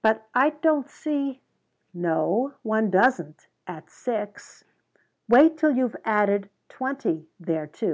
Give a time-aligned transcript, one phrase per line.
[0.00, 1.42] "But I don't see"
[1.92, 4.64] "No, one doesn't at six.
[5.28, 7.88] Wait till you've added twenty thereto."